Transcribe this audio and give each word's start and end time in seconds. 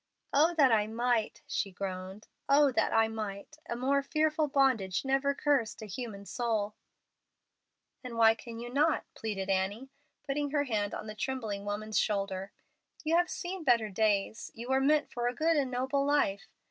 "Oh 0.33 0.55
that 0.55 0.71
I 0.71 0.87
might!" 0.87 1.43
she 1.45 1.69
groaned. 1.71 2.27
"Oh 2.49 2.71
that 2.71 2.91
I 2.91 3.07
might! 3.07 3.59
A 3.69 3.75
more 3.75 4.01
fearful 4.01 4.47
bondage 4.47 5.05
never 5.05 5.35
cursed 5.35 5.83
a 5.83 5.85
human 5.85 6.25
soul!" 6.25 6.73
"And 8.03 8.17
why 8.17 8.33
can 8.33 8.57
you 8.59 8.73
not?" 8.73 9.05
pleaded 9.13 9.47
Annie, 9.47 9.91
putting 10.25 10.49
her 10.49 10.63
hand 10.63 10.95
on 10.95 11.05
the 11.05 11.13
trembling 11.13 11.65
woman's 11.65 11.99
shoulder. 11.99 12.51
"You 13.03 13.15
have 13.15 13.29
seen 13.29 13.63
better 13.63 13.89
days. 13.89 14.49
You 14.55 14.69
were 14.69 14.81
meant 14.81 15.11
for 15.11 15.27
a 15.27 15.35
good 15.35 15.55
and 15.55 15.69
noble 15.69 16.03
life. 16.03 16.47